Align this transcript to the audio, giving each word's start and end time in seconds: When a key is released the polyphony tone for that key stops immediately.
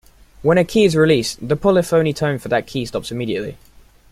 When 0.41 0.57
a 0.57 0.65
key 0.65 0.85
is 0.85 0.95
released 0.95 1.47
the 1.47 1.55
polyphony 1.55 2.11
tone 2.11 2.39
for 2.39 2.47
that 2.49 2.65
key 2.65 2.87
stops 2.87 3.11
immediately. 3.11 3.55